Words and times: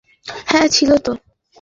হ্যাঁ, 0.47 0.67
ছিলো 0.67 0.95
তো! 0.97 1.11